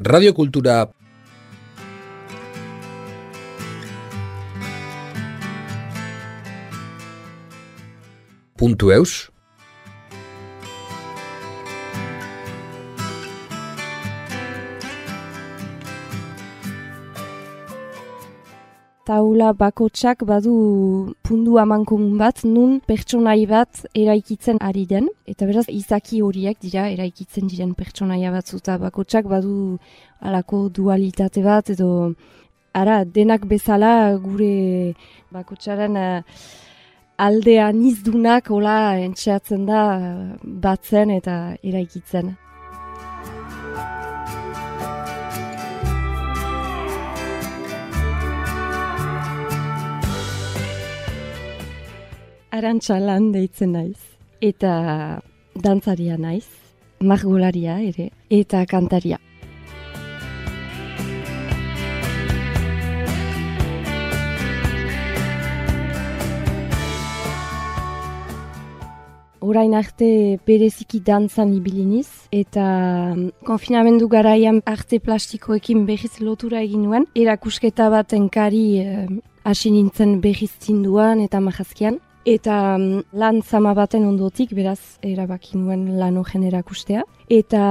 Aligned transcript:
radiokultura. 0.00 0.90
Puntu 8.56 8.92
eus 8.92 9.33
taula 19.04 19.52
bakotsak 19.52 20.24
badu 20.24 21.14
pundu 21.22 21.58
amankomun 21.60 22.16
bat, 22.18 22.44
nun 22.44 22.80
pertsonai 22.88 23.46
bat 23.46 23.84
eraikitzen 23.94 24.58
ari 24.60 24.86
den. 24.88 25.08
Eta 25.28 25.46
beraz, 25.46 25.66
izaki 25.68 26.22
horiek 26.24 26.60
dira 26.60 26.88
eraikitzen 26.94 27.48
diren 27.52 27.74
pertsonaia 27.78 28.32
batzu. 28.32 28.60
Eta 28.62 28.78
bakotsak 28.80 29.28
badu 29.28 29.78
alako 30.20 30.68
dualitate 30.68 31.44
bat, 31.44 31.70
edo 31.70 31.90
ara, 32.74 33.04
denak 33.04 33.44
bezala 33.50 34.16
gure 34.24 34.94
bakotsaren 35.32 35.96
uh, 36.00 36.22
aldean 37.18 37.82
izdunak 37.86 38.48
hola 38.50 38.96
entxeatzen 39.04 39.66
da 39.68 39.82
batzen 40.42 41.12
eta 41.14 41.36
eraikitzen. 41.62 42.34
Arantxalan 52.54 53.32
deitzen 53.34 53.74
naiz. 53.74 53.98
Eta 54.42 55.20
dantzaria 55.58 56.16
naiz, 56.20 56.46
margolaria 57.02 57.80
ere, 57.82 58.10
eta 58.30 58.64
kantaria. 58.70 59.18
Orain 69.44 69.74
arte 69.76 70.06
bereziki 70.48 71.02
dantzan 71.04 71.50
ibiliniz, 71.52 72.08
eta 72.32 72.64
konfinamendu 73.44 74.08
garaian 74.08 74.62
arte 74.64 75.02
plastikoekin 75.04 75.84
behiz 75.90 76.14
lotura 76.22 76.62
egin 76.64 76.86
nuen, 76.86 77.04
erakusketa 77.12 77.90
bat 77.92 78.16
enkari 78.16 78.64
eh, 78.80 79.04
hasi 79.44 79.74
nintzen 79.74 80.20
behiz 80.24 80.54
zinduan 80.64 81.20
eta 81.20 81.42
mahazkian. 81.44 82.00
Eta 82.24 82.76
um, 82.78 83.02
lan 83.12 83.42
zama 83.44 83.74
baten 83.76 84.06
ondotik, 84.08 84.54
beraz, 84.56 84.96
erabaki 85.04 85.58
nuen 85.60 85.98
lan 86.00 86.16
hogen 86.16 86.46
erakustea. 86.48 87.02
Eta 87.28 87.64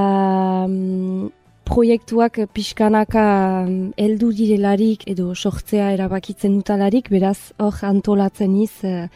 um, 0.68 1.32
proiektuak 1.66 2.38
pixkanaka 2.54 3.24
um, 3.64 3.90
eldu 3.98 4.30
direlarik 4.38 5.08
edo 5.10 5.32
sortzea 5.34 5.90
erabakitzen 5.96 6.60
dutalarik, 6.60 7.10
beraz, 7.10 7.50
hor 7.58 7.82
antolatzen 7.90 8.54
iz, 8.62 8.76
uh, 8.86 9.08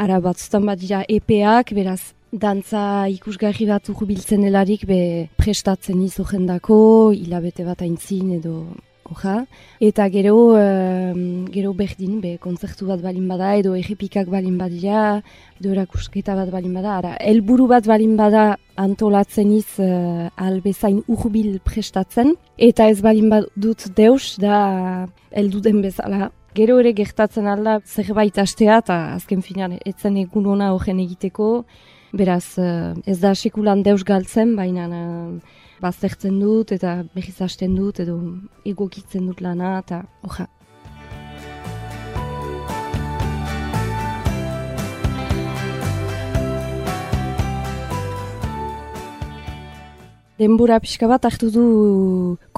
ara 0.00 0.22
batzutan 0.24 0.64
bat 0.64 0.80
dira 0.80 1.02
EPEak, 1.12 1.74
beraz, 1.76 2.14
dantza 2.32 3.04
ikusgarri 3.12 3.68
bat 3.68 3.92
biltzen 4.00 4.48
delarik, 4.48 4.88
be 4.88 5.28
prestatzen 5.36 6.00
iz 6.02 6.16
dako, 6.16 7.12
hilabete 7.12 7.68
bat 7.68 7.82
aintzin 7.82 8.32
edo 8.40 8.64
Oja. 9.12 9.44
Eta 9.84 10.06
gero, 10.08 10.34
gero 11.52 11.72
berdin, 11.76 12.20
be, 12.22 12.36
konzertu 12.40 12.86
bat 12.88 13.02
balin 13.04 13.26
bada, 13.28 13.50
edo 13.60 13.74
egipikak 13.76 14.30
balin 14.32 14.56
badira, 14.56 15.20
edo 15.60 15.74
erakusketa 15.74 16.36
bat 16.38 16.48
balin 16.52 16.72
bada. 16.78 16.94
Ara, 17.02 17.10
elburu 17.20 17.66
bat 17.68 17.84
balin 17.86 18.14
bada 18.16 18.54
antolatzen 18.80 19.52
iz 19.52 19.76
uh, 19.78 20.30
albezain 20.40 21.02
urbil 21.06 21.58
prestatzen. 21.64 22.32
Eta 22.56 22.88
ez 22.88 23.02
balin 23.04 23.28
badut 23.32 23.84
deus, 23.96 24.38
da 24.40 25.06
elduden 25.30 25.82
bezala. 25.84 26.30
Gero 26.56 26.78
ere 26.80 26.94
gertatzen 26.96 27.50
alda 27.50 27.80
zerbait 27.84 28.38
astea, 28.38 28.78
eta 28.80 28.96
azken 29.18 29.42
finean 29.42 29.76
etzen 29.84 30.16
egun 30.22 30.48
hona 30.54 30.72
horren 30.72 31.02
egiteko. 31.04 31.66
Beraz, 32.14 32.56
uh, 32.56 32.94
ez 33.04 33.18
da 33.20 33.34
sekulan 33.34 33.84
deus 33.84 34.00
galtzen, 34.06 34.56
baina... 34.56 34.88
Uh, 34.88 35.60
baztertzen 35.82 36.40
dut 36.40 36.72
eta 36.72 37.02
behiz 37.14 37.40
hasten 37.40 37.74
dut 37.78 38.00
edo 38.04 38.18
egokitzen 38.64 39.26
dut 39.30 39.40
lana 39.40 39.78
eta 39.80 40.04
oja. 40.22 40.48
Denbora 50.34 50.80
pixka 50.82 51.06
bat 51.06 51.22
hartu 51.28 51.46
du 51.54 51.64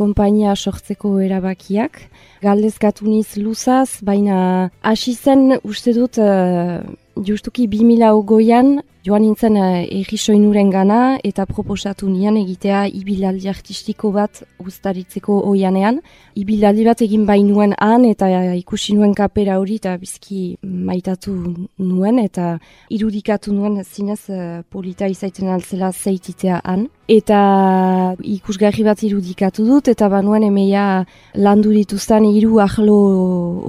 konpainia 0.00 0.54
sortzeko 0.56 1.18
erabakiak. 1.20 1.98
Galdezkatu 2.40 3.04
niz 3.04 3.36
luzaz, 3.36 4.00
baina 4.00 4.70
hasi 4.80 5.12
zen 5.12 5.58
uste 5.60 5.92
dut 5.92 6.16
uh, 6.16 6.80
justuki 7.24 7.66
2008an 7.68 8.82
joan 9.06 9.22
nintzen 9.22 9.56
uh, 9.56 10.70
gana 10.70 11.18
eta 11.24 11.46
proposatu 11.46 12.08
nian 12.08 12.36
egitea 12.36 12.86
ibilaldi 12.88 13.48
artistiko 13.48 14.10
bat 14.10 14.42
guztaritzeko 14.58 15.42
oianean. 15.46 16.00
Ibilaldi 16.34 16.84
bat 16.84 17.00
egin 17.02 17.24
bainuen 17.24 17.74
han 17.78 18.04
eta 18.04 18.26
ikusi 18.56 18.94
nuen 18.94 19.14
kapera 19.14 19.58
hori 19.58 19.76
eta 19.76 19.96
bizki 19.96 20.56
maitatu 20.62 21.32
nuen 21.78 22.18
eta 22.18 22.58
irudikatu 22.90 23.52
nuen 23.52 23.84
zinez 23.84 24.28
uh, 24.28 24.62
polita 24.70 25.06
izaiten 25.06 25.48
altzela 25.48 25.92
zeititea 25.92 26.60
han. 26.64 26.88
Eta 27.08 28.16
ikusgarri 28.22 28.82
bat 28.82 29.02
irudikatu 29.02 29.64
dut 29.64 29.88
eta 29.88 30.08
banuen 30.08 30.42
emeia 30.42 31.06
landu 31.34 31.70
dituzten 31.70 32.24
hiru 32.24 32.58
ahlo 32.60 32.98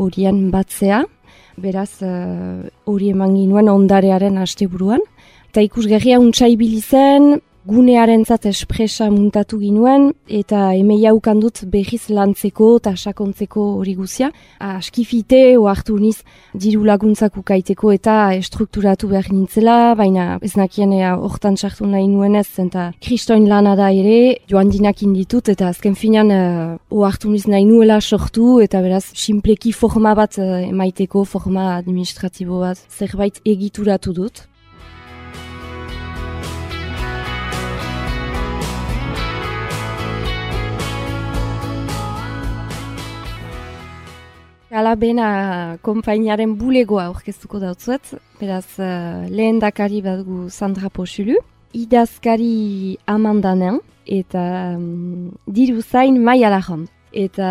horien 0.02 0.50
batzea 0.52 1.06
beraz 1.58 2.02
eh, 2.06 2.70
hori 2.86 3.12
eman 3.14 3.36
ginuen 3.36 3.70
ondarearen 3.72 4.38
asteburuan. 4.42 5.02
Eta 5.50 5.64
ikusgarria 5.66 6.20
untsai 6.22 6.56
zen, 6.82 7.42
gunearen 7.68 8.24
zat 8.24 8.46
espresa 8.48 9.10
muntatu 9.12 9.58
ginuen, 9.60 10.12
eta 10.32 10.70
emei 10.78 11.02
haukan 11.10 11.42
dut 11.44 11.66
behiz 11.72 12.08
lantzeko 12.14 12.70
eta 12.80 12.94
sakontzeko 12.96 13.66
hori 13.82 13.96
guzia. 13.98 14.30
Askifite, 14.64 15.42
oartu 15.60 15.98
niz, 16.00 16.22
diru 16.56 16.86
laguntzak 16.88 17.36
ukaiteko 17.42 17.92
eta 17.98 18.16
estrukturatu 18.38 19.12
behar 19.12 19.28
nintzela, 19.34 19.78
baina 20.00 20.40
ez 20.42 20.54
nakien 20.56 20.96
hortan 21.12 21.58
sartu 21.58 21.90
nahi 21.92 22.08
nuen 22.08 22.40
ez, 22.40 22.48
eta 22.64 22.90
kristoin 23.04 23.48
lana 23.52 23.76
da 23.76 23.92
ere, 23.92 24.40
joan 24.50 24.72
dinak 24.72 25.04
inditut, 25.04 25.52
eta 25.52 25.68
azken 25.74 25.96
finan 26.00 26.32
uh, 26.32 26.76
oartu 26.90 27.32
niz 27.34 27.46
nahi 27.52 27.68
nuela 27.68 28.00
sortu, 28.02 28.62
eta 28.64 28.82
beraz, 28.86 29.06
simpleki 29.14 29.76
forma 29.76 30.16
bat 30.16 30.40
uh, 30.40 30.62
emaiteko, 30.64 31.26
forma 31.28 31.74
administratibo 31.76 32.64
bat, 32.64 32.80
zerbait 32.88 33.42
egituratu 33.44 34.16
dut. 34.16 34.48
Galabena 44.78 45.80
kompainiaren 45.82 46.52
bulegoa 46.60 47.08
aurkeztuko 47.10 47.58
dautzuet, 47.58 48.12
beraz 48.38 48.78
uh, 48.78 49.24
lehen 49.26 49.58
dakari 49.58 50.04
badugu 50.06 50.52
Sandra 50.54 50.92
Posulu, 50.94 51.40
idazkari 51.74 53.00
amandanen, 53.10 53.80
eta 54.06 54.44
um, 54.76 55.32
diru 55.48 55.82
zain 55.82 56.22
mai 56.22 56.44
Eta, 57.18 57.48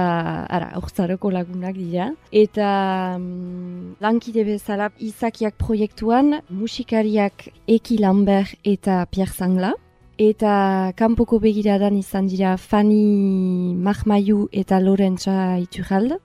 ara, 0.46 0.68
aurtzaroko 0.78 1.30
lagunak 1.32 1.74
dira. 1.74 2.12
Eta 2.30 3.16
um, 3.16 3.96
lankide 4.00 4.44
bezala 4.44 4.90
izakiak 5.00 5.56
proiektuan 5.58 6.42
musikariak 6.50 7.48
Eki 7.66 7.98
Lambert 7.98 8.54
eta 8.62 9.04
Pierre 9.10 9.32
Sangla. 9.32 9.72
Eta 10.18 10.92
kanpoko 10.94 11.40
begiradan 11.40 11.96
izan 11.98 12.28
dira 12.28 12.56
Fanny 12.56 13.74
Mahmaiu 13.74 14.46
eta 14.52 14.78
Lorentza 14.78 15.58
Iturralde 15.58 16.20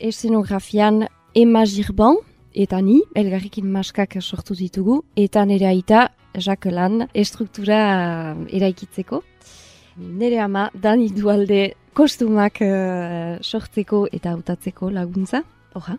esenografian 0.00 1.06
Emma 1.34 1.64
Girban, 1.66 2.16
eta 2.54 2.80
ni, 2.82 3.00
elgarrikin 3.14 3.68
maskak 3.70 4.16
sortu 4.20 4.54
ditugu, 4.58 5.02
eta 5.16 5.44
nire 5.44 5.68
aita, 5.68 6.08
Jacqueline, 6.38 7.08
estruktura 7.14 7.78
eraikitzeko. 8.52 9.22
Nere 9.98 10.38
ama, 10.40 10.68
dani 10.74 11.08
dualde 11.10 11.72
kostumak 11.98 12.60
uh, 12.62 13.38
sortzeko 13.42 14.06
eta 14.12 14.36
hautatzeko 14.36 14.90
laguntza. 14.94 15.42
Oha. 15.74 15.98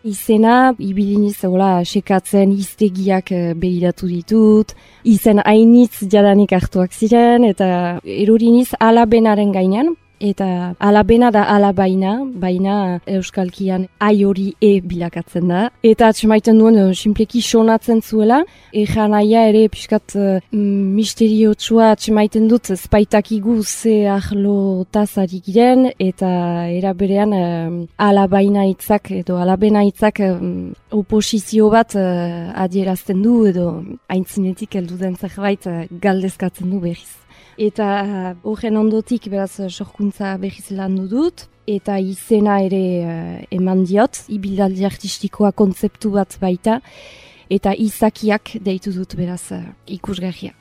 Izena, 0.00 0.72
ibiliniz 0.80 1.42
hola, 1.44 1.82
sekatzen 1.84 2.54
iztegiak 2.56 3.32
uh, 3.36 3.40
behiratu 3.52 4.06
ditut, 4.08 4.72
izen 5.04 5.42
hainitz 5.44 6.06
jadanik 6.08 6.54
hartuak 6.56 6.94
ziren, 6.96 7.44
eta 7.44 8.00
eruriniz 8.08 8.70
alabenaren 8.80 9.52
gainean, 9.52 9.92
eta 10.20 10.74
alabena 10.78 11.30
da 11.32 11.42
alabaina, 11.48 12.18
baina 12.24 13.00
euskalkian 13.08 13.86
ai 14.00 14.24
hori 14.24 14.54
e 14.60 14.80
bilakatzen 14.80 15.48
da. 15.48 15.62
Eta 15.82 16.10
atxemaiten 16.12 16.58
duen, 16.60 16.76
uh, 16.78 16.94
simpleki 16.94 17.40
sonatzen 17.40 18.02
zuela, 18.02 18.42
aia 18.72 19.46
ere 19.48 19.68
piskat 19.68 20.16
uh, 20.16 20.38
misteriotsua 20.52 21.90
atxemaiten 21.94 22.48
dut, 22.48 22.72
spaitakigu 22.76 23.62
ze 23.64 24.06
ahlo 24.08 24.84
tazari 24.92 25.40
giren, 25.40 25.90
eta 25.98 26.68
eraberean 26.68 27.32
uh, 27.32 27.86
alabaina 27.98 28.66
hitzak 28.68 29.10
edo 29.10 29.38
alabena 29.38 29.82
hitzak 29.84 30.20
um, 30.20 30.72
oposizio 30.90 31.70
bat 31.70 31.96
uh, 31.96 32.52
adierazten 32.54 33.22
du, 33.22 33.46
edo 33.46 33.82
haintzinetik 34.08 34.76
heldu 34.76 35.00
den 35.00 35.16
zerbait 35.16 35.66
uh, 35.66 35.86
galdezkatzen 36.00 36.70
du 36.70 36.80
berriz. 36.80 37.20
Eta 37.58 38.34
horren 38.46 38.76
ondotik 38.76 39.28
beraz 39.32 39.58
sorkuntza 39.70 40.36
behiz 40.38 40.70
lan 40.70 40.96
dut, 41.10 41.48
eta 41.66 41.98
izena 41.98 42.60
ere 42.66 42.84
uh, 43.04 43.34
eman 43.54 43.84
diot, 43.86 44.24
ibildaldi 44.32 44.86
artistikoa 44.88 45.52
kontzeptu 45.52 46.12
bat 46.14 46.36
baita, 46.40 46.80
eta 47.50 47.74
izakiak 47.74 48.56
deitu 48.64 48.92
dut 48.94 49.16
beraz 49.18 49.50
uh, 49.54 49.62
ikusgarria. 49.86 50.54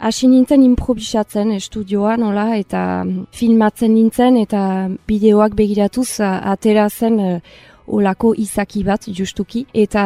Hasi 0.00 0.30
nintzen 0.32 0.62
improvisatzen 0.64 1.50
estudioan, 1.52 2.22
nola, 2.24 2.54
eta 2.56 3.02
mm, 3.04 3.26
filmatzen 3.36 3.92
nintzen, 3.92 4.38
eta 4.40 4.62
bideoak 5.10 5.52
begiratuz 5.58 6.22
atera 6.24 6.86
zen 6.88 7.20
uh, 7.20 7.34
olako 7.90 8.30
izaki 8.38 8.80
bat, 8.86 9.04
justuki, 9.12 9.66
eta 9.76 10.04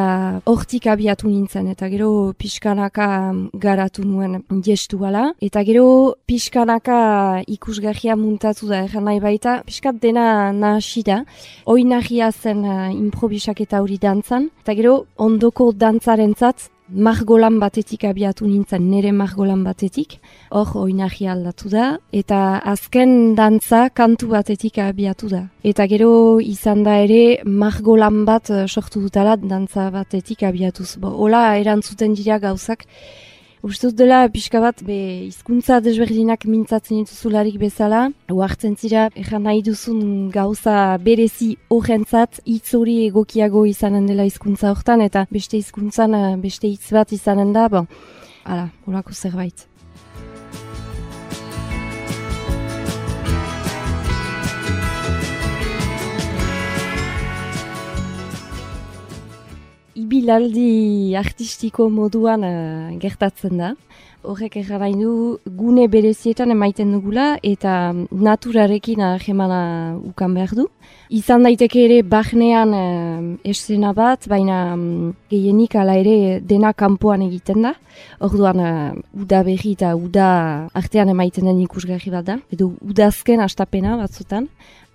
hortik 0.51 0.89
abiatu 0.91 1.31
nintzen, 1.31 1.69
eta 1.71 1.87
gero 1.93 2.11
pixkanaka 2.35 3.09
mm, 3.29 3.63
garatu 3.63 4.03
nuen 4.03 4.43
gestu 4.67 4.99
gala, 4.99 5.29
eta 5.39 5.63
gero 5.63 5.87
pixkanaka 6.27 6.99
ikusgarria 7.55 8.19
muntatu 8.19 8.73
da, 8.75 8.83
eran 8.89 9.07
nahi 9.07 9.23
baita, 9.23 9.61
pixkat 9.63 10.03
dena 10.03 10.51
nahasi 10.51 11.07
da, 11.07 11.23
oinahia 11.71 12.33
zen 12.35 12.67
uh, 12.67 12.91
improvisak 12.91 13.63
eta 13.63 13.87
hori 13.87 14.03
dantzan, 14.03 14.51
eta 14.67 14.75
gero 14.75 15.05
ondoko 15.23 15.71
dantzaren 15.71 16.35
zat, 16.35 16.73
margolan 16.95 17.59
batetik 17.59 18.05
abiatu 18.07 18.47
nintzen, 18.47 18.87
nire 18.91 19.13
margolan 19.13 19.65
batetik, 19.67 20.19
hor 20.51 20.71
oinahi 20.85 21.27
aldatu 21.29 21.69
da, 21.73 21.89
eta 22.13 22.61
azken 22.73 23.35
dantza 23.35 23.89
kantu 23.91 24.31
batetik 24.33 24.79
abiatu 24.79 25.29
da. 25.33 25.43
Eta 25.65 25.87
gero 25.91 26.41
izan 26.41 26.85
da 26.87 26.97
ere 27.03 27.43
margolan 27.45 28.25
bat 28.29 28.51
eh, 28.51 28.65
sortu 28.69 29.03
dutala 29.03 29.37
dantza 29.37 29.91
batetik 29.91 30.43
abiatuz. 30.47 30.95
Bo, 31.03 31.11
hola 31.27 31.57
erantzuten 31.59 32.15
dira 32.15 32.39
gauzak, 32.39 32.87
Dut 33.65 33.95
dela 33.97 34.29
pixka 34.29 34.61
bat 34.61 34.83
be 34.85 34.97
hizkuntza 35.25 35.79
desberdinak 35.81 36.43
mintzatzen 36.45 36.99
dituzularik 37.01 37.57
bezala, 37.63 38.03
uartzen 38.29 38.77
zira 38.77 39.07
ejan 39.17 39.47
nahi 39.49 39.63
duzun 39.65 40.29
gauza 40.35 40.99
berezi 41.07 41.55
horrentzat 41.73 42.43
hitz 42.45 42.77
hori 42.77 43.01
egokiago 43.09 43.65
izanen 43.73 44.05
dela 44.13 44.29
hizkuntza 44.29 44.69
hortan 44.75 45.01
eta 45.09 45.25
beste 45.33 45.57
hizkuntzan 45.57 46.21
beste 46.45 46.69
hitz 46.69 46.93
bat 46.93 47.17
izanen 47.17 47.57
da, 47.57 47.71
bon, 47.73 47.89
ala, 48.45 48.69
horako 48.85 49.17
zerbait. 49.17 49.65
Ibilaldi 60.15 61.17
artistiko 61.19 61.89
moduan 61.91 62.45
uh, 62.47 62.99
gertatzen 63.03 63.59
da. 63.59 63.71
Horrek 64.25 64.55
errabain 64.57 64.97
du 64.97 65.39
gune 65.59 65.85
berezietan 65.91 66.53
emaiten 66.55 66.93
dugula 66.95 67.35
eta 67.45 67.93
naturarekin 67.93 69.03
ahemana 69.05 69.99
ukan 69.99 70.37
behar 70.39 70.55
du. 70.57 70.69
Izan 71.11 71.45
daiteke 71.45 71.83
ere 71.85 71.99
bahnean 72.03 72.77
uh, 72.79 73.51
esena 73.51 73.93
bat, 73.93 74.29
baina 74.31 74.61
um, 74.77 75.13
gehienik 75.31 75.75
ala 75.77 75.99
ere 76.01 76.41
dena 76.41 76.73
kanpoan 76.73 77.27
egiten 77.27 77.67
da. 77.67 77.75
Orduan 78.21 78.63
uh, 78.63 78.95
uda 79.19 79.43
berri 79.43 79.75
eta 79.75 79.97
uda 79.99 80.31
artean 80.75 81.11
emaiten 81.11 81.51
den 81.51 81.61
ikusgarri 81.67 82.15
bat 82.15 82.31
da. 82.31 82.39
Edo 82.55 82.73
udazken 82.87 83.43
astapena 83.45 83.99
batzutan. 84.01 84.49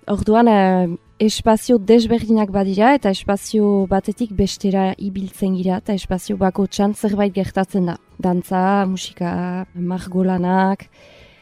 Orduan, 0.08 0.48
eh, 0.48 0.88
espazio 1.20 1.76
desberdinak 1.78 2.50
badira 2.50 2.94
eta 2.96 3.10
espazio 3.10 3.86
batetik 3.86 4.32
bestera 4.32 4.94
ibiltzen 4.96 5.56
gira 5.58 5.76
eta 5.82 5.92
espazio 5.92 6.36
bako 6.40 6.66
txan 6.66 6.94
zerbait 6.94 7.34
gertatzen 7.34 7.86
da. 7.86 7.96
Dantza, 8.18 8.86
musika, 8.86 9.66
margolanak, 9.74 10.88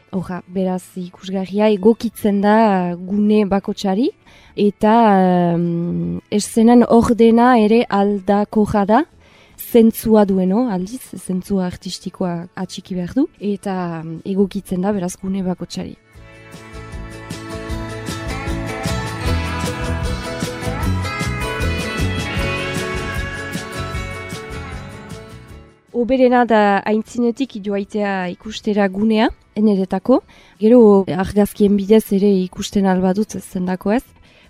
Oja, 0.09 0.39
beraz 0.49 0.97
ikusgarria 0.97 1.67
egokitzen 1.69 2.39
da 2.41 2.95
gune 2.97 3.43
bakotxari 3.45 4.07
eta 4.57 4.93
um, 5.53 6.17
eszenan 6.33 6.87
ordena 6.89 7.51
ere 7.61 7.83
aldako 7.93 8.65
jada 8.73 9.03
zentzua 9.59 10.25
dueno, 10.25 10.65
aldiz, 10.73 11.03
zentzua 11.13 11.67
artistikoa 11.67 12.47
atxiki 12.57 12.97
behar 12.97 13.13
du 13.21 13.29
eta 13.53 14.03
egokitzen 14.25 14.81
da 14.81 14.97
beraz 14.97 15.19
gune 15.21 15.45
bakotxari. 15.45 15.99
Oberena 25.99 26.45
da 26.47 26.79
haintzinetik 26.87 27.57
joaitea 27.67 28.29
ikustera 28.31 28.85
gunea, 28.93 29.25
eneretako. 29.59 30.21
Gero 30.63 30.79
argazkien 31.25 31.75
bidez 31.75 32.05
ere 32.15 32.31
ikusten 32.45 32.87
albadut 32.87 33.35
zendako 33.41 33.97
ez. 33.97 34.05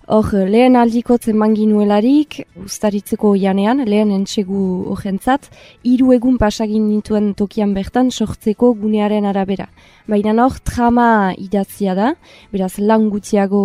Hor, 0.08 0.31
lehen 0.49 0.72
aldiko 0.81 1.19
zemanginuelarik, 1.20 2.38
ustaritzeko 2.64 3.34
janean, 3.37 3.82
lehen 3.84 4.08
entxegu 4.16 4.60
horrentzat, 4.94 5.50
hiru 5.84 6.14
egun 6.14 6.38
pasagin 6.40 6.87
nituen 6.88 7.34
tokian 7.37 7.75
bertan 7.76 8.08
sortzeko 8.08 8.70
gunearen 8.81 9.26
arabera. 9.28 9.66
Baina 10.08 10.32
hor, 10.46 10.56
trama 10.64 11.34
idatzia 11.37 11.93
da, 11.94 12.14
beraz 12.55 12.78
lan 12.78 13.10
gutiago 13.12 13.60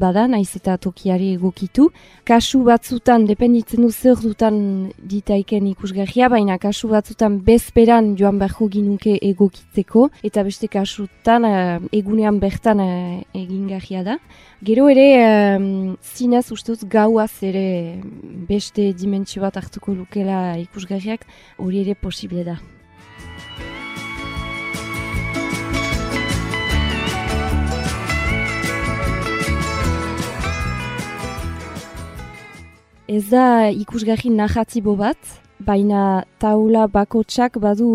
bada, 0.00 0.24
naiz 0.32 0.56
eta 0.56 0.78
tokiari 0.80 1.34
egokitu. 1.34 1.90
Kasu 2.24 2.62
batzutan, 2.64 3.26
dependitzen 3.28 3.84
du 3.84 3.90
zer 3.92 4.16
dutan 4.16 4.56
ditaiken 4.96 5.66
ikusgarria, 5.74 6.30
baina 6.32 6.56
kasu 6.56 6.88
batzutan 6.88 7.36
bezperan 7.44 8.14
joan 8.16 8.40
beharko 8.40 8.70
ginuke 8.72 9.18
egokitzeko, 9.20 10.08
eta 10.24 10.46
beste 10.48 10.72
kasutan 10.72 11.44
uh, 11.44 11.76
egunean 11.92 12.40
bertan 12.40 12.80
uh, 12.80 13.20
egingarria 13.36 14.06
da. 14.08 14.16
Gero 14.62 14.84
ere, 14.88 15.58
um, 15.58 15.96
zinez 16.14 16.52
ustuz 16.54 16.84
gauaz 16.86 17.32
ere 17.42 17.98
beste 18.46 18.92
dimentsio 18.94 19.42
bat 19.42 19.56
hartuko 19.58 19.90
lukela 19.90 20.54
ikusgarriak, 20.60 21.24
hori 21.58 21.80
ere 21.80 21.96
posible 21.98 22.44
da. 22.46 22.54
Ez 33.10 33.24
da 33.34 33.66
ikusgarri 33.74 34.30
narratibo 34.30 34.94
bat, 34.94 35.18
baina 35.66 36.24
taula 36.42 36.86
bakotsak 36.86 37.58
badu 37.62 37.88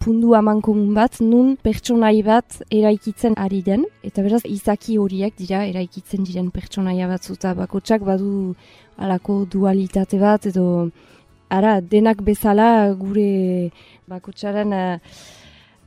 pundu 0.00 0.34
aman 0.34 0.60
komun 0.60 0.94
bat, 0.94 1.20
nun 1.20 1.56
pertsonai 1.56 2.22
bat 2.22 2.58
eraikitzen 2.70 3.36
ari 3.36 3.62
den. 3.62 3.84
Eta 4.02 4.24
beraz, 4.26 4.42
izaki 4.44 4.98
horiek 4.98 5.36
dira 5.38 5.64
eraikitzen 5.68 6.24
diren 6.24 6.50
pertsonaia 6.50 7.08
batzuta 7.08 7.54
bakotsak 7.54 8.04
badu 8.08 8.54
alako 8.98 9.44
dualitate 9.50 10.18
bat, 10.18 10.46
edo 10.46 10.66
ara, 11.50 11.80
denak 11.80 12.22
bezala 12.26 12.68
gure 12.98 13.70
bakotsaren 14.10 14.72
uh, 14.72 14.98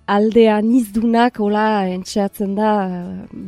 aldea 0.07 0.61
nizdunak 0.63 1.39
hola 1.43 1.67
entxeatzen 1.91 2.55
da 2.55 2.73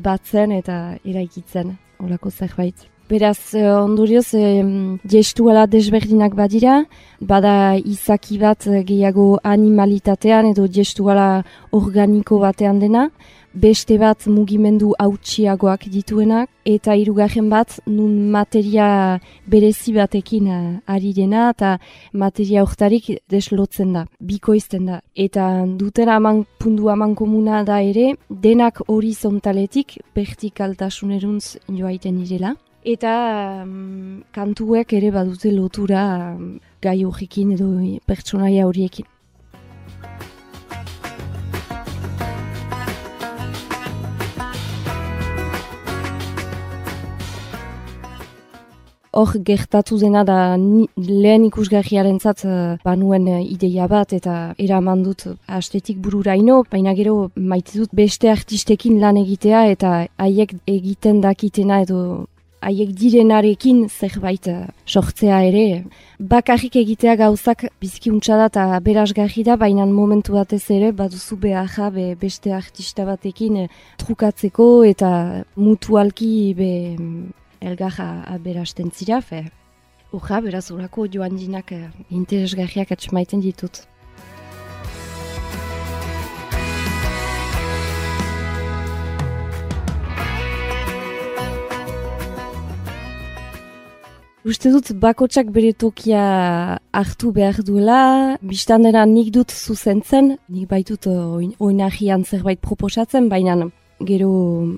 batzen 0.07 0.51
eta 0.51 0.79
eraikitzen, 1.07 1.77
holako 2.03 2.31
zerbait. 2.31 2.89
Beraz, 3.09 3.55
eh, 3.55 3.65
ondurioz, 3.65 4.35
e, 4.35 4.63
gestuala 5.09 5.65
desberdinak 5.65 6.35
badira, 6.37 6.83
bada 7.19 7.73
izaki 7.75 8.37
bat 8.37 8.67
eh, 8.67 8.83
gehiago 8.85 9.39
animalitatean 9.43 10.51
edo 10.51 10.67
gestuala 10.69 11.43
organiko 11.71 12.37
batean 12.43 12.77
dena, 12.83 13.07
beste 13.55 13.97
bat 13.97 14.27
mugimendu 14.27 14.91
hautsiagoak 14.99 15.87
dituenak, 15.89 16.51
eta 16.65 16.93
hirugarren 16.93 17.49
bat 17.49 17.79
nun 17.87 18.29
materia 18.29 19.17
berezi 19.47 19.95
batekin 19.97 20.53
ari 20.85 21.11
dena, 21.17 21.49
eta 21.57 21.79
materia 22.13 22.61
hortarik 22.61 23.09
deslotzen 23.27 23.97
da, 23.97 24.05
bikoizten 24.21 24.85
da. 24.85 25.01
Eta 25.15 25.49
duten 25.81 26.13
aman, 26.13 26.45
pundu 26.61 26.93
aman 26.93 27.17
komuna 27.17 27.65
da 27.65 27.81
ere, 27.81 28.13
denak 28.29 28.85
horizontaletik 28.85 29.97
vertikaltasuneruntz 30.13 31.55
joaiten 31.73 32.21
direla 32.21 32.53
Eta 32.85 33.63
um, 33.65 34.23
kantuek 34.31 34.93
ere 34.93 35.11
badute 35.11 35.51
lotura 35.51 36.31
um, 36.31 36.59
gai 36.81 37.03
horrekin 37.03 37.51
edo 37.51 37.67
pertsonaia 38.07 38.67
horiekin. 38.67 39.05
hor 49.19 49.33
gertatu 49.43 49.97
dena 49.99 50.23
da 50.23 50.55
lehen 50.95 51.45
ikusgarriaren 51.49 52.19
zat 52.19 52.45
uh, 52.45 52.77
banuen 52.85 53.27
uh, 53.27 53.41
ideia 53.41 53.87
bat 53.87 54.13
eta 54.13 54.53
eraman 54.57 55.03
dut 55.03 55.25
astetik 55.47 55.97
bururaino, 55.99 56.63
baina 56.71 56.93
gero 56.95 57.31
maite 57.35 57.75
dut 57.79 57.91
beste 57.91 58.29
artistekin 58.31 59.01
lan 59.01 59.17
egitea 59.17 59.65
eta 59.75 59.95
haiek 60.17 60.53
egiten 60.67 61.19
dakitena 61.21 61.81
edo 61.81 62.27
haiek 62.61 62.91
direnarekin 62.95 63.87
zerbait 63.89 64.47
uh, 64.47 64.67
sortzea 64.85 65.41
ere. 65.47 65.83
Bakarrik 66.19 66.75
egitea 66.81 67.15
gauzak 67.19 67.65
bizkiuntza 67.81 68.37
da 68.39 68.49
eta 68.51 68.79
berazgarri 68.83 69.43
da, 69.47 69.55
baina 69.55 69.85
momentu 69.85 70.33
batez 70.33 70.65
ere 70.71 70.91
baduzu 70.91 71.37
behar 71.37 71.91
be 71.93 72.15
beste 72.15 72.53
artista 72.53 73.05
batekin 73.05 73.67
trukatzeko 73.97 74.83
eta 74.83 75.43
mutualki 75.55 76.53
be 76.57 76.73
elgarra 77.61 78.23
aberasten 78.27 78.91
zira, 78.91 79.21
fe. 79.21 79.45
Urra, 80.11 80.39
beraz 80.41 80.71
urako 80.71 81.05
joan 81.13 81.35
dinak 81.37 81.71
eh, 81.71 81.89
interesgarriak 82.09 82.91
atxemaiten 82.95 83.43
ditut. 83.43 83.83
Uste 94.49 94.71
dut 94.73 94.87
bakotsak 94.97 95.49
bere 95.53 95.75
tokia 95.77 96.21
hartu 96.99 97.29
behar 97.35 97.59
duela, 97.67 97.97
biztan 98.41 98.87
dena 98.87 99.03
nik 99.05 99.27
dut 99.35 99.51
zuzentzen, 99.53 100.31
nik 100.49 100.65
baitut 100.71 101.05
eh, 101.11 101.49
oinahian 101.67 102.23
zerbait 102.25 102.57
proposatzen, 102.63 103.27
baina 103.29 103.59
gero 104.05 104.31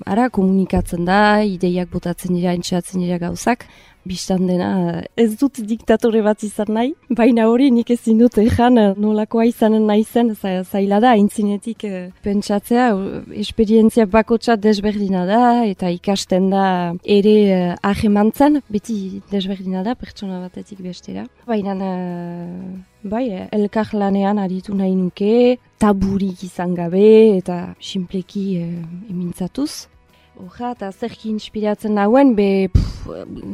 ara 0.06 0.28
komunikatzen 0.28 1.06
da, 1.06 1.42
ideiak 1.46 1.90
botatzen 1.92 2.34
dira, 2.36 2.54
entxatzen 2.58 3.02
dira 3.02 3.18
gauzak, 3.22 3.66
biztan 4.04 4.48
dena 4.48 5.02
ez 5.16 5.30
dut 5.38 5.60
diktatore 5.68 6.22
bat 6.26 6.42
izan 6.42 6.72
nahi, 6.74 6.92
baina 7.10 7.46
hori 7.50 7.70
nik 7.70 7.92
ezin 7.94 8.18
dut 8.18 8.38
ezan 8.42 8.80
nolakoa 8.98 9.46
izanen 9.46 9.86
nahi 9.86 10.04
zen, 10.04 10.34
zaila 10.34 11.00
da, 11.04 11.14
intzinetik 11.18 11.84
e, 11.86 12.02
pentsatzea, 12.24 12.90
esperientzia 13.44 14.06
bakotsa 14.10 14.56
desberdina 14.56 15.24
da, 15.28 15.42
eta 15.70 15.90
ikasten 15.94 16.50
da 16.50 16.66
ere 17.04 17.36
e, 17.46 17.60
ahemantzen, 17.82 18.62
beti 18.72 19.22
desberdina 19.30 19.84
da, 19.86 19.94
pertsona 19.94 20.40
batetik 20.42 20.82
bestera. 20.82 21.28
Baina, 21.46 21.76
e, 21.78 22.91
bai, 23.02 23.48
elkar 23.52 23.92
lanean 23.92 24.38
aritu 24.38 24.74
nahi 24.74 24.94
nuke, 24.94 25.58
taburik 25.78 26.44
izan 26.46 26.74
gabe, 26.74 27.36
eta 27.38 27.74
simpleki 27.80 28.46
e, 28.60 28.66
emintzatuz. 29.10 29.88
Oja, 30.40 30.72
eta 30.72 30.90
zerki 30.92 31.30
inspiratzen 31.30 31.98
dauen, 31.98 32.34
be 32.38 32.68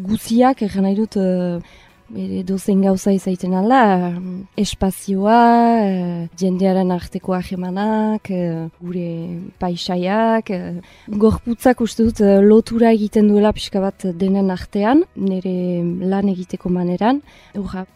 guziak, 0.07 0.63
egin 0.69 0.87
nahi 0.87 0.97
dut, 0.99 1.17
e, 1.19 2.43
dozen 2.47 2.81
gauza 2.85 3.13
izaiten 3.13 3.57
ala, 3.59 3.81
espazioa, 4.57 5.41
e, 5.83 6.29
jendearen 6.41 6.93
arteko 6.93 7.35
ahemanak, 7.37 8.31
e, 8.31 8.69
gure 8.81 9.09
paisaiak, 9.61 10.51
e, 10.53 10.61
gorputzak 11.09 11.81
uste 11.85 12.07
dut 12.09 12.25
lotura 12.45 12.93
egiten 12.97 13.29
duela 13.29 13.53
pixka 13.53 13.81
bat 13.81 14.09
denen 14.15 14.53
artean, 14.55 15.05
nire 15.17 15.83
lan 16.05 16.29
egiteko 16.33 16.73
maneran. 16.73 17.23
Oja, 17.57 17.87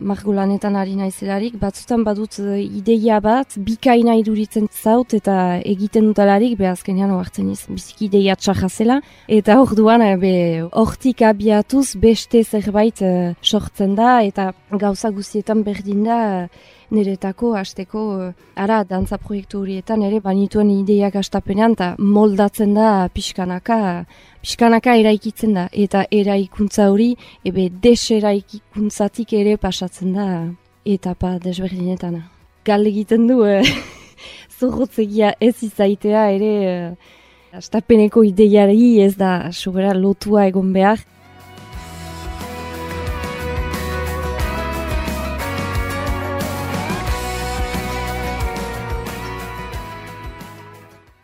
margolanetan 0.00 0.76
ari 0.76 0.96
naizelarik, 0.98 1.56
batzutan 1.60 2.04
badut 2.04 2.38
eh, 2.42 2.60
ideia 2.64 3.20
bat, 3.20 3.56
bikaina 3.56 4.16
iduritzen 4.20 4.68
zaut 4.70 5.14
eta 5.14 5.36
egiten 5.60 6.10
dutalarik, 6.10 6.56
be 6.58 6.68
azkenean 6.70 7.12
oartzen 7.14 7.50
iz, 7.52 7.62
biziki 7.68 8.08
ideia 8.08 8.36
txajazela, 8.36 9.00
eta 9.28 9.58
hor 9.60 9.76
duan, 9.78 10.04
eh, 10.06 10.16
be, 10.20 10.34
hortik 10.72 11.22
abiatuz 11.22 11.94
beste 12.00 12.42
zerbait 12.44 13.00
uh, 13.04 13.32
sortzen 13.42 13.94
da, 13.98 14.20
eta 14.26 14.50
gauza 14.80 15.10
guztietan 15.14 15.64
berdin 15.66 16.04
da, 16.08 16.20
niretako 16.90 17.54
hasteko 17.54 18.00
ara 18.58 18.80
dantza 18.84 19.18
proiektu 19.22 19.60
horietan 19.62 20.02
ere 20.06 20.20
banituen 20.24 20.70
ideiak 20.74 21.16
astapenean 21.20 21.76
eta 21.76 21.92
moldatzen 21.98 22.74
da 22.74 22.90
pixkanaka 23.14 23.78
pixkanaka 24.40 24.96
eraikitzen 24.96 25.54
da. 25.56 25.66
Eta 25.72 26.04
eraikuntza 26.10 26.88
hori 26.90 27.10
ebe 27.46 27.68
deseraikuntzatik 27.82 29.34
ere 29.40 29.56
pasatzen 29.90 30.14
da 30.14 30.54
etapa 30.84 31.38
desberdinetan. 31.42 32.22
Gal 32.64 32.86
egiten 32.86 33.26
du 33.26 33.44
eh, 33.44 33.64
zorrotzegia 34.58 35.34
ez 35.40 35.62
izaitea 35.62 36.30
ere 36.30 36.52
eh, 36.64 36.94
astapeneko 37.52 38.22
ideiari 38.22 39.00
ez 39.02 39.16
da 39.16 39.50
sobera 39.52 39.92
lotua 39.94 40.46
egon 40.46 40.72
behar 40.72 41.00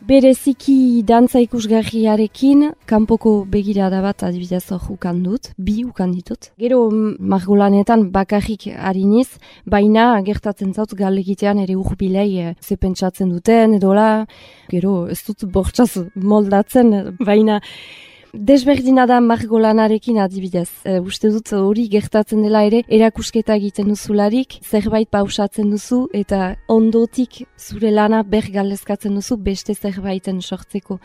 Bereziki 0.07 1.03
dantza 1.03 1.41
ikusgarriarekin, 1.43 2.61
kanpoko 2.87 3.31
begirada 3.51 3.99
bat 4.05 4.23
adibidez 4.23 4.63
ukan 4.71 5.23
dut, 5.25 5.49
bi 5.59 5.83
ukan 5.83 6.13
ditut. 6.15 6.53
Gero 6.63 6.91
margolanetan 7.19 8.05
bakarrik 8.15 8.69
hariniz, 8.71 9.27
baina 9.67 10.21
gertatzen 10.23 10.75
zaut 10.75 10.95
galegitean 10.95 11.59
ere 11.59 11.75
urbilei 11.75 12.29
e, 12.39 12.55
zepentsatzen 12.63 13.33
duten, 13.35 13.75
edola, 13.81 14.27
gero 14.71 15.09
ez 15.11 15.25
dut 15.27 15.43
bortxaz 15.51 15.91
moldatzen, 16.15 17.17
baina 17.19 17.59
Desberdina 18.37 19.07
da 19.09 19.17
margolanarekin 19.21 20.19
adibidez. 20.21 20.69
E, 20.85 20.99
uste 21.01 21.31
dut 21.33 21.53
hori 21.57 21.87
gertatzen 21.89 22.43
dela 22.45 22.63
ere 22.69 22.83
erakusketa 22.93 23.57
egiten 23.57 23.89
duzularik, 23.89 24.59
zerbait 24.61 25.09
pausatzen 25.09 25.71
duzu 25.73 26.03
eta 26.13 26.55
ondotik 26.69 27.43
zure 27.57 27.91
lana 27.91 28.23
bergaldezkatzen 28.37 29.17
duzu 29.17 29.39
beste 29.49 29.75
zerbaiten 29.75 30.43
sortzeko. 30.43 30.99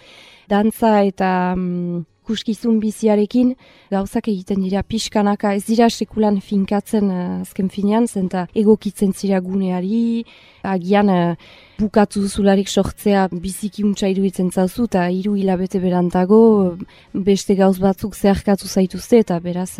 Dantza 0.51 0.97
eta 1.07 1.31
mm, 1.55 2.03
kuskizun 2.27 2.79
biziarekin 2.81 3.55
gauzak 3.91 4.27
egiten 4.31 4.61
dira 4.63 4.83
pixkanaka 4.83 5.53
ez 5.57 5.63
dira 5.67 5.89
sekulan 5.89 6.39
finkatzen 6.41 7.09
uh, 7.09 7.41
azken 7.41 7.69
finean, 7.73 8.07
zenta 8.07 8.45
egokitzen 8.55 9.13
zira 9.13 9.41
guneari, 9.41 10.23
agian 10.63 11.09
uh, 11.09 11.35
bukatu 11.79 12.27
zularik 12.27 12.69
sortzea 12.69 13.27
biziki 13.31 13.83
untsa 13.87 14.09
iruditzen 14.13 14.51
zauzu 14.51 14.85
eta 14.89 15.07
hiru 15.09 15.35
hilabete 15.35 15.81
berantago 15.81 16.41
beste 17.13 17.55
gauz 17.55 17.77
batzuk 17.79 18.15
zeharkatu 18.15 18.67
zaituzte 18.67 19.23
eta 19.25 19.39
beraz 19.39 19.71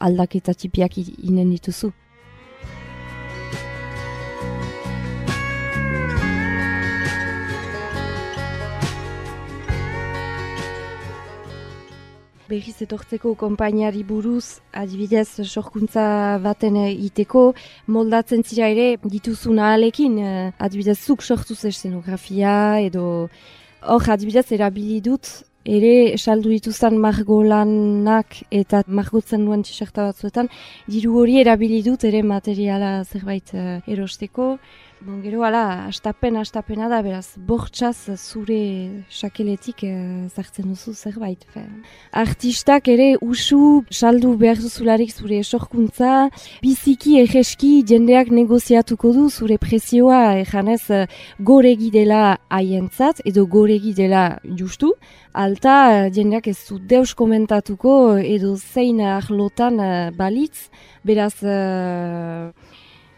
aldaketa 0.00 0.54
tipiak 0.54 0.96
inen 0.98 1.50
dituzu. 1.50 1.92
Behiz 12.50 12.76
etortzeko 12.84 13.34
konpainiari 13.38 14.02
buruz, 14.08 14.60
adibidez, 14.82 15.28
sorkuntza 15.46 16.04
baten 16.44 16.78
iteko, 16.90 17.44
moldatzen 17.96 18.42
zira 18.46 18.68
ere 18.74 18.88
dituzun 19.14 19.60
ahalekin, 19.66 20.18
eh, 20.18 20.50
adibidez, 20.58 20.98
zuk 20.98 21.22
sortu 21.22 21.54
szenografia 21.54 22.80
edo 22.80 23.04
hor 23.82 24.10
adibidez 24.16 24.50
erabili 24.52 25.00
dut, 25.00 25.30
ere 25.64 26.16
saldu 26.16 26.50
dituzan 26.50 26.96
margolanak 26.98 28.42
eta 28.50 28.82
margotzen 28.86 29.44
duen 29.44 29.62
txerta 29.62 30.08
batzuetan, 30.08 30.48
diru 30.88 31.18
hori 31.20 31.40
erabili 31.40 31.82
dut 31.82 32.04
ere 32.04 32.22
materiala 32.22 33.04
zerbait 33.04 33.52
uh, 33.54 33.80
erosteko, 33.86 34.56
Bon, 35.02 35.22
gero, 35.22 35.40
ala, 35.48 35.86
astapen, 35.88 36.34
astapena 36.36 36.84
da, 36.92 36.98
beraz, 37.00 37.32
bortxaz 37.48 38.18
zure 38.20 38.58
sakeletik 39.08 39.80
e, 39.88 39.92
zartzen 40.28 40.66
duzu 40.68 40.92
zerbait. 40.92 41.46
Fe. 41.54 41.62
Artistak 42.12 42.90
ere 42.92 43.06
usu 43.24 43.80
saldu 43.88 44.34
behar 44.42 44.60
duzularik 44.60 45.14
zure 45.14 45.38
esorkuntza, 45.40 46.26
biziki 46.60 47.16
egeski 47.22 47.70
jendeak 47.88 48.28
negoziatuko 48.28 49.14
du 49.16 49.30
zure 49.30 49.56
presioa, 49.62 50.20
ejanez, 50.42 50.82
eh, 50.92 51.06
goregi 51.40 51.88
dela 51.96 52.36
haientzat, 52.52 53.24
edo 53.24 53.46
goregi 53.48 53.94
dela 53.96 54.26
justu, 54.44 54.92
alta 55.32 55.78
eh, 55.94 56.10
jendeak 56.12 56.52
ez 56.52 56.58
zu 56.58 56.76
deus 56.92 57.14
komentatuko 57.16 58.18
edo 58.20 58.52
zein 58.60 59.00
ahlotan 59.00 59.80
balitz, 60.20 60.68
beraz 61.08 61.38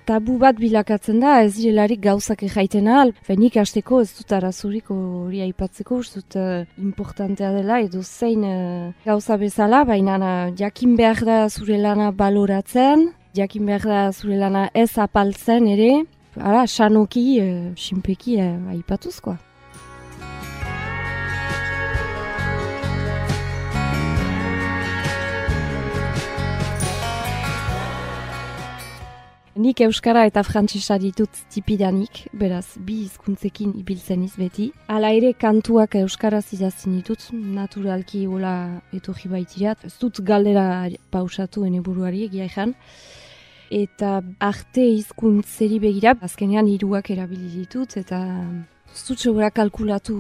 tabu 0.07 0.39
bat 0.39 0.59
bilakatzen 0.61 1.21
da, 1.23 1.39
ez 1.45 1.55
direlarik 1.57 2.03
gauzak 2.03 2.43
ejaiten 2.47 2.89
ahal. 2.89 3.13
Fenik 3.27 3.59
hasteko 3.61 4.01
ez 4.03 4.11
dut 4.17 4.33
arazurik 4.33 4.91
hori 4.95 5.43
aipatzeko, 5.47 6.01
ez 6.01 6.11
dut 6.17 6.39
uh, 6.41 6.65
importantea 6.83 7.53
dela, 7.57 7.81
edo 7.85 8.03
zein 8.03 8.47
uh, 8.49 8.91
gauza 9.07 9.39
bezala, 9.41 9.85
baina 9.89 10.19
uh, 10.19 10.51
jakin 10.59 10.97
behar 10.97 11.23
da 11.29 11.39
zure 11.51 11.79
lana 11.79 12.11
baloratzen, 12.13 13.11
jakin 13.39 13.71
behar 13.71 13.89
da 13.95 14.03
zure 14.13 14.41
lana 14.41 14.69
ez 14.75 14.91
apaltzen 14.99 15.71
ere, 15.77 15.95
ara, 16.41 16.67
sanoki, 16.67 17.27
uh, 17.45 17.73
sinpeki 17.77 18.39
uh, 18.41 18.53
aipatuzkoa. 18.77 19.39
Nik 29.53 29.83
Euskara 29.85 30.23
eta 30.25 30.41
Frantsesa 30.49 30.97
ditut 30.97 31.29
tipidanik, 31.53 32.23
beraz, 32.33 32.79
bi 32.81 33.03
hizkuntzekin 33.03 33.75
ibiltzen 33.77 34.23
beti. 34.39 34.71
Hala 34.89 35.11
ere 35.13 35.35
kantuak 35.35 35.95
Euskaraz 36.01 36.55
idazten 36.57 36.95
ditut, 36.97 37.27
naturalki 37.33 38.25
hola 38.27 38.81
etorri 38.97 39.29
baitirat. 39.29 39.85
Ez 39.85 39.93
dut 40.01 40.23
galdera 40.25 40.89
pausatu 41.11 41.67
ene 41.67 41.83
buruari 41.83 42.25
egia 42.25 42.47
ezan. 42.47 42.73
Eta 43.71 44.23
arte 44.41 44.87
hizkuntzeri 44.87 45.79
begira, 45.81 46.15
azkenean 46.23 46.67
hiruak 46.67 47.11
erabili 47.11 47.51
ditut, 47.53 47.99
eta 47.99 48.23
ez 48.89 49.05
dut 49.07 49.53
kalkulatu 49.53 50.17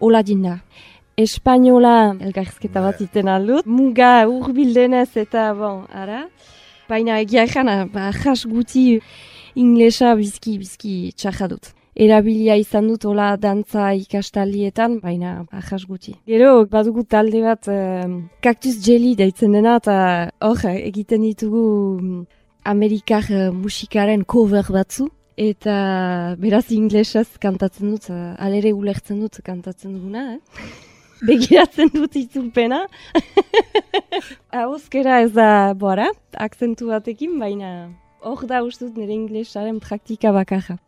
hola 0.00 0.22
dinda. 0.22 0.60
Espainola 1.16 2.14
elgarrizketa 2.20 2.82
bat 2.82 3.00
iten 3.00 3.28
aldut, 3.28 3.64
muga 3.64 4.28
urbildenez 4.28 5.16
eta 5.16 5.54
bon, 5.54 5.86
ara. 5.88 6.26
Baina 6.88 7.18
egia 7.18 7.42
ezan, 7.48 7.70
ba, 7.90 8.12
jas 8.14 8.44
guti 8.46 9.00
inglesa 9.58 10.14
bizki, 10.14 10.58
bizki 10.60 10.94
txarra 11.18 11.48
dut. 11.50 11.72
Erabilia 11.96 12.58
izan 12.60 12.90
dut 12.90 13.06
ola 13.08 13.30
dantza 13.40 13.88
ikastalietan, 13.96 14.98
baina 15.00 15.46
ahas 15.50 15.86
guti. 15.88 16.12
Gero, 16.28 16.66
badugu 16.68 17.06
talde 17.08 17.40
bat 17.40 17.70
uh, 17.72 18.04
Cactus 18.44 18.76
Jelly 18.84 19.14
deitzen 19.16 19.56
dena, 19.56 19.78
eta 19.80 19.96
hor, 20.44 20.60
egiten 20.74 21.24
ditugu 21.24 21.62
mm, 21.96 22.26
Amerikar 22.68 23.30
uh, 23.32 23.46
musikaren 23.56 24.26
cover 24.28 24.68
batzu. 24.76 25.08
Eta 25.36 25.72
beraz 26.40 26.66
inglesez 26.72 27.30
kantatzen 27.40 27.96
dut, 27.96 28.10
uh, 28.12 28.36
alere 28.44 28.74
ulertzen 28.76 29.24
dut 29.24 29.40
kantatzen 29.44 29.96
duguna, 29.96 30.36
eh? 30.36 30.95
Begiratzen 31.24 31.92
dut 31.94 32.16
itzulpena. 32.16 32.86
Hauzkera 34.56 35.20
ez 35.24 35.32
da, 35.36 35.74
bora, 35.78 36.10
akzentu 36.36 36.90
batekin, 36.90 37.38
baina 37.40 37.70
hor 38.26 38.46
da 38.48 38.62
ustut 38.66 38.96
nire 38.98 39.14
inglesaren 39.14 39.80
praktika 39.80 40.32
bakarra. 40.34 40.78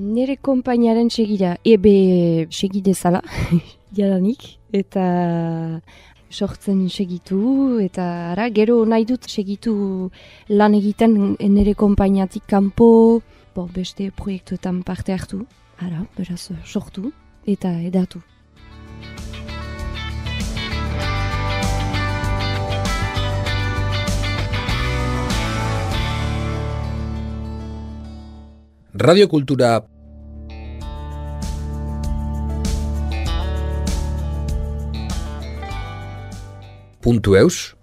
Nire 0.00 0.34
kompainaren 0.40 1.10
segira, 1.12 1.54
ebe 1.64 2.48
segidezala, 2.50 3.20
jadanik, 3.98 4.56
eta 4.72 5.04
sortzen 6.30 6.88
segitu, 6.88 7.78
eta 7.82 8.32
ara, 8.32 8.48
gero 8.54 8.84
nahi 8.86 9.04
dut 9.04 9.26
segitu 9.28 10.10
lan 10.48 10.74
egiten 10.78 11.36
nire 11.40 11.74
konpainatik 11.74 12.46
kanpo, 12.46 13.20
bo, 13.54 13.68
beste 13.74 14.10
proiektuetan 14.16 14.82
parte 14.86 15.12
hartu, 15.12 15.44
ara, 15.78 16.04
beraz, 16.16 16.50
sortu 16.64 17.12
eta 17.46 17.74
edatu. 17.82 18.22
Radiokultura 29.00 29.80
puntu 29.80 29.99
eus 37.36 37.76